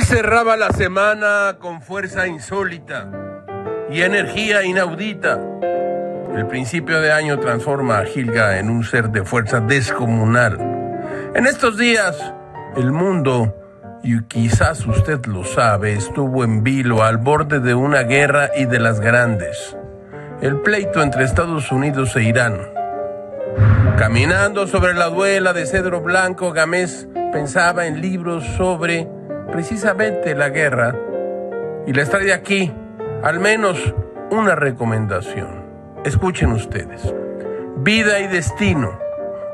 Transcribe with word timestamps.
cerraba 0.00 0.56
la 0.56 0.70
semana 0.70 1.56
con 1.58 1.82
fuerza 1.82 2.26
insólita 2.26 3.10
y 3.90 4.02
energía 4.02 4.64
inaudita. 4.64 5.38
El 6.34 6.46
principio 6.46 7.00
de 7.00 7.12
año 7.12 7.38
transforma 7.38 7.98
a 7.98 8.04
Gilga 8.04 8.58
en 8.58 8.70
un 8.70 8.82
ser 8.82 9.10
de 9.10 9.24
fuerza 9.24 9.60
descomunal. 9.60 10.58
En 11.34 11.46
estos 11.46 11.76
días, 11.78 12.16
el 12.76 12.92
mundo, 12.92 13.54
y 14.02 14.22
quizás 14.24 14.86
usted 14.86 15.24
lo 15.26 15.44
sabe, 15.44 15.92
estuvo 15.92 16.44
en 16.44 16.62
vilo 16.62 17.02
al 17.02 17.18
borde 17.18 17.60
de 17.60 17.74
una 17.74 18.02
guerra 18.02 18.50
y 18.56 18.66
de 18.66 18.80
las 18.80 19.00
grandes. 19.00 19.76
El 20.40 20.60
pleito 20.60 21.02
entre 21.02 21.24
Estados 21.24 21.70
Unidos 21.70 22.16
e 22.16 22.24
Irán. 22.24 22.58
Caminando 23.96 24.66
sobre 24.66 24.94
la 24.94 25.06
duela 25.06 25.52
de 25.52 25.66
cedro 25.66 26.00
blanco, 26.00 26.52
Gamés 26.52 27.08
pensaba 27.32 27.86
en 27.86 28.00
libros 28.00 28.44
sobre 28.56 29.08
precisamente 29.54 30.34
la 30.34 30.48
guerra 30.48 30.96
y 31.86 31.92
les 31.92 32.10
trae 32.10 32.32
aquí 32.32 32.74
al 33.22 33.38
menos 33.38 33.94
una 34.32 34.56
recomendación. 34.56 35.64
Escuchen 36.04 36.50
ustedes. 36.50 37.14
Vida 37.76 38.18
y 38.18 38.26
Destino, 38.26 38.98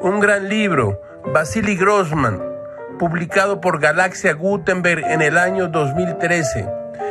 un 0.00 0.20
gran 0.20 0.48
libro, 0.48 1.00
Vasily 1.34 1.74
Grossman, 1.74 2.40
publicado 3.00 3.60
por 3.60 3.80
Galaxia 3.80 4.34
Gutenberg 4.34 5.04
en 5.04 5.20
el 5.20 5.36
año 5.36 5.66
2013. 5.66 6.68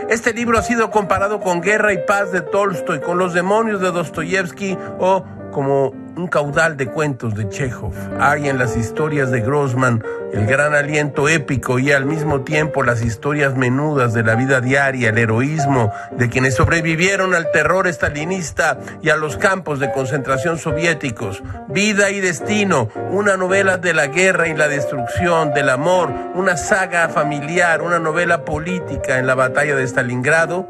Este 0.10 0.34
libro 0.34 0.58
ha 0.58 0.62
sido 0.62 0.90
comparado 0.90 1.42
con 1.42 1.60
Guerra 1.60 1.92
y 1.92 1.98
Paz 2.08 2.32
de 2.32 2.40
Tolstoy, 2.40 3.02
con 3.02 3.18
Los 3.18 3.34
demonios 3.34 3.82
de 3.82 3.92
Dostoyevsky 3.92 4.78
o 4.98 5.26
como 5.52 5.92
un 6.18 6.28
caudal 6.28 6.78
de 6.78 6.88
cuentos 6.88 7.36
de 7.36 7.48
Chekhov. 7.48 7.94
Hay 8.20 8.50
en 8.50 8.58
las 8.58 8.76
historias 8.76 9.30
de 9.32 9.42
Grossman 9.42 10.04
el 10.34 10.46
gran 10.46 10.74
aliento 10.74 11.30
épico 11.30 11.80
y 11.80 11.92
al 11.92 12.06
mismo 12.06 12.42
tiempo 12.42 12.84
las 12.84 13.02
historias 13.02 13.56
menudas 13.56 14.14
de 14.14 14.24
la 14.24 14.36
vida 14.36 14.60
diaria, 14.60 15.10
el 15.10 15.18
heroísmo 15.18 15.94
de 16.12 16.28
quienes 16.30 16.56
sobrevivieron 16.56 17.34
al 17.34 17.52
terror 17.52 17.88
estalinista 17.88 18.80
y 19.02 19.10
a 19.10 19.16
los 19.16 19.38
campos 19.38 19.80
de 19.80 19.92
concentración 19.92 20.58
soviéticos. 20.58 21.44
Vida 21.70 22.10
y 22.10 22.20
destino, 22.20 22.90
una 23.12 23.38
novela 23.38 23.78
de 23.78 23.94
la 23.94 24.08
guerra 24.08 24.48
y 24.48 24.56
la 24.56 24.68
destrucción, 24.68 25.54
del 25.54 25.70
amor, 25.70 26.12
una 26.34 26.58
saga 26.58 27.10
familiar, 27.10 27.82
una 27.82 28.00
novela 28.00 28.44
política 28.44 29.20
en 29.20 29.28
la 29.28 29.36
batalla 29.36 29.76
de 29.76 29.84
Stalingrado, 29.88 30.68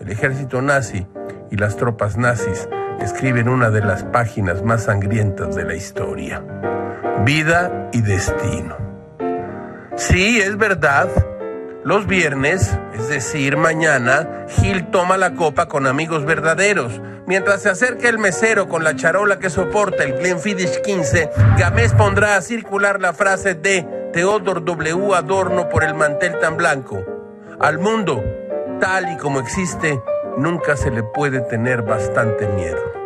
el 0.00 0.10
ejército 0.10 0.60
nazi 0.60 1.06
y 1.50 1.56
las 1.56 1.76
tropas 1.76 2.16
nazis 2.16 2.68
escriben 3.00 3.48
una 3.48 3.70
de 3.70 3.80
las 3.80 4.02
páginas 4.04 4.62
más 4.62 4.84
sangrientas 4.84 5.54
de 5.54 5.64
la 5.64 5.74
historia. 5.74 6.42
Vida 7.24 7.88
y 7.92 8.00
destino. 8.02 8.76
Sí, 9.96 10.40
es 10.40 10.56
verdad. 10.56 11.08
Los 11.84 12.06
viernes, 12.06 12.78
es 12.94 13.08
decir, 13.08 13.56
mañana, 13.56 14.46
Gil 14.48 14.90
toma 14.90 15.16
la 15.16 15.34
copa 15.34 15.66
con 15.66 15.86
amigos 15.86 16.24
verdaderos. 16.24 17.00
Mientras 17.26 17.62
se 17.62 17.70
acerca 17.70 18.08
el 18.08 18.18
mesero 18.18 18.68
con 18.68 18.84
la 18.84 18.94
charola 18.94 19.38
que 19.38 19.50
soporta 19.50 20.04
el 20.04 20.14
Glenfiddich 20.14 20.80
15, 20.82 21.30
Gamés 21.58 21.92
pondrá 21.92 22.36
a 22.36 22.42
circular 22.42 23.00
la 23.00 23.12
frase 23.12 23.54
de 23.54 24.10
Theodor 24.12 24.64
W. 24.64 25.14
Adorno 25.14 25.68
por 25.68 25.84
el 25.84 25.94
mantel 25.94 26.38
tan 26.38 26.56
blanco. 26.56 27.04
Al 27.58 27.78
mundo, 27.78 28.22
tal 28.80 29.12
y 29.12 29.16
como 29.16 29.40
existe, 29.40 30.00
nunca 30.36 30.76
se 30.76 30.90
le 30.90 31.02
puede 31.02 31.40
tener 31.40 31.82
bastante 31.82 32.46
miedo. 32.48 33.01